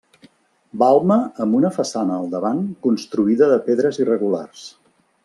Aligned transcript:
Balma 0.83 1.17
amb 1.45 1.57
una 1.59 1.71
façana 1.75 2.15
al 2.21 2.25
davant 2.31 2.63
construïda 2.87 3.51
de 3.53 3.63
pedres 3.69 4.01
irregulars. 4.05 4.65